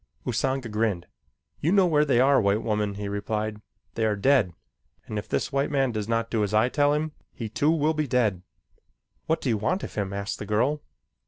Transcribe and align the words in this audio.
Usanga 0.25 0.67
grinned. 0.67 1.05
"You 1.59 1.71
know 1.71 1.85
where 1.85 2.05
they 2.05 2.19
are, 2.19 2.41
white 2.41 2.63
woman," 2.63 2.95
he 2.95 3.07
replied. 3.07 3.61
"They 3.93 4.03
are 4.03 4.15
dead, 4.15 4.51
and 5.05 5.19
if 5.19 5.27
this 5.29 5.51
white 5.51 5.69
man 5.69 5.91
does 5.91 6.07
not 6.09 6.31
do 6.31 6.43
as 6.43 6.55
I 6.55 6.69
tell 6.69 6.93
him, 6.95 7.11
he, 7.31 7.49
too, 7.49 7.69
will 7.69 7.93
be 7.93 8.07
dead." 8.07 8.41
"What 9.27 9.41
do 9.41 9.49
you 9.49 9.57
want 9.57 9.83
of 9.83 9.93
him?" 9.93 10.11
asked 10.11 10.39
the 10.39 10.47
girl. 10.47 10.81